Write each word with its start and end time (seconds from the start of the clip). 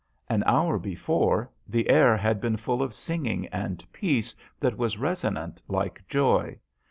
An 0.27 0.43
hour 0.47 0.79
before 0.79 1.51
the 1.67 1.87
air 1.87 2.17
had 2.17 2.41
been 2.41 2.57
full 2.57 2.81
of 2.81 2.95
singing 2.95 3.45
and 3.49 3.85
peace 3.93 4.35
that 4.59 4.75
was 4.75 4.97
resonant 4.97 5.61
like 5.67 6.01
joy. 6.07 6.57